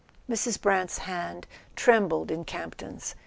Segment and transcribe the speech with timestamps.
[0.27, 0.59] Mrs.
[0.59, 1.45] Brant's hand
[1.75, 3.13] trembled in Campton's.